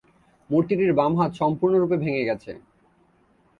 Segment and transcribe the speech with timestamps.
[0.49, 2.51] মূর্তিটির বাম হাত সম্পূর্ণ রূপে ভেঙে গেছে।